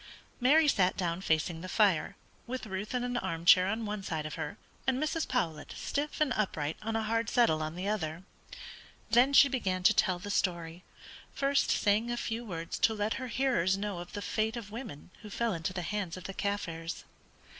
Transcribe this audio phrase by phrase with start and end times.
[0.39, 2.15] Mary sat down facing the fire,
[2.47, 5.27] with Ruth in an arm chair on one side of her, and Mrs.
[5.27, 8.23] Powlett stiff and upright on a hard settle on the other.
[9.11, 10.83] Then she began to tell the story,
[11.35, 15.11] first saying a few words to let her hearers know of the fate of women
[15.21, 17.03] who fell into the hands of the Kaffirs.